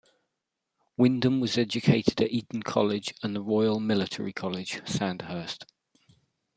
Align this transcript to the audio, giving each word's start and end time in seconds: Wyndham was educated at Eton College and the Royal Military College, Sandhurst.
Wyndham 0.97 1.39
was 1.41 1.59
educated 1.59 2.19
at 2.21 2.31
Eton 2.31 2.63
College 2.63 3.13
and 3.21 3.35
the 3.35 3.39
Royal 3.43 3.79
Military 3.79 4.33
College, 4.33 4.81
Sandhurst. 4.87 5.65